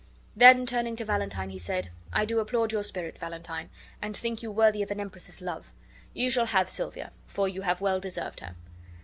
[0.35, 3.69] Then turning to Valentine he said: "I do applaud your spirit, Valentine,
[4.01, 5.71] and think you worthy of an empress's love.
[6.15, 8.55] You shall have Silvia, for you have well deserved her."